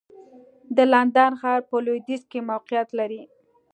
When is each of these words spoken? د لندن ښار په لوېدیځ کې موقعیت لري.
د 0.75 0.77
لندن 0.93 1.31
ښار 1.41 1.59
په 1.69 1.75
لوېدیځ 1.85 2.21
کې 2.31 2.39
موقعیت 2.51 2.89
لري. 2.99 3.21